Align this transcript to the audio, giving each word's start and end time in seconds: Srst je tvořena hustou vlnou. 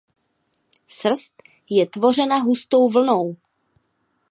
Srst 0.87 1.31
je 1.69 1.85
tvořena 1.85 2.37
hustou 2.37 2.89
vlnou. 2.89 3.35